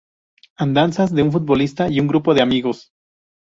Andanzas 0.55 1.13
de 1.13 1.21
un 1.21 1.31
futbolista 1.31 1.87
y 1.87 1.99
un 1.99 2.07
grupo 2.07 2.33
de 2.33 2.41
amigos. 2.41 2.89